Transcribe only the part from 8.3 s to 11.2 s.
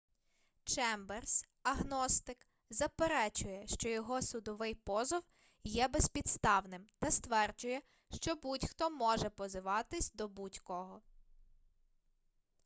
будь-хто може позиватись до будь-кого